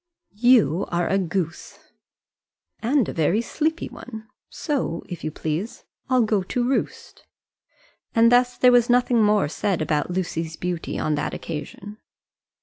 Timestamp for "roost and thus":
6.67-8.57